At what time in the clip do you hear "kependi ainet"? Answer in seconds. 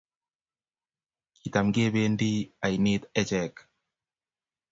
1.75-3.03